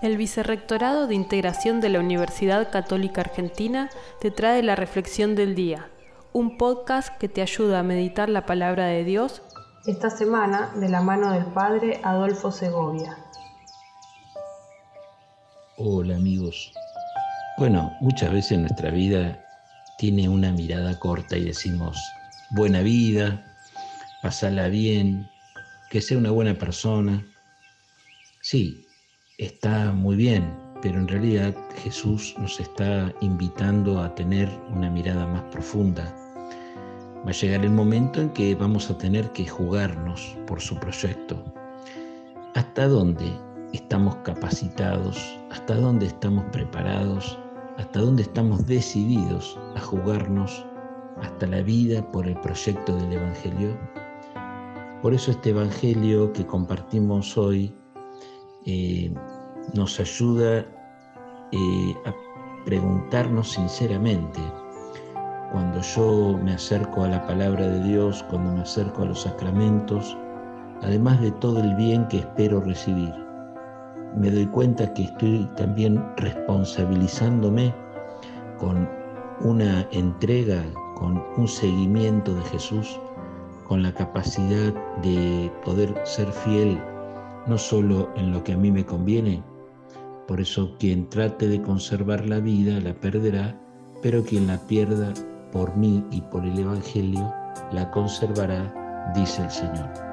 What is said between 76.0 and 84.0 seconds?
responsabilizándome con una entrega, con un seguimiento de Jesús, con la